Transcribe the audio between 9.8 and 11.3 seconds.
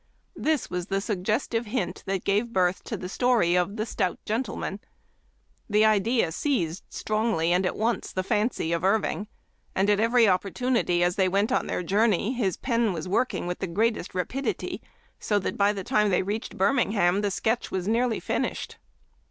at every opportunity as they